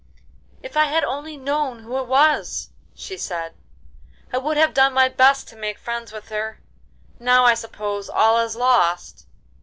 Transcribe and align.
'If 0.63 0.75
I 0.75 0.85
had 0.85 1.03
only 1.03 1.37
known 1.37 1.83
who 1.83 1.95
it 1.99 2.07
was,' 2.07 2.71
she 2.95 3.17
said, 3.17 3.53
'I 4.33 4.39
would 4.39 4.57
have 4.57 4.73
done 4.73 4.95
my 4.95 5.07
best 5.09 5.47
to 5.49 5.55
make 5.55 5.77
friends 5.77 6.11
with 6.11 6.29
her; 6.29 6.59
now 7.19 7.43
I 7.45 7.53
suppose 7.53 8.09
all 8.09 8.39
is 8.39 8.55
lost. 8.55 9.27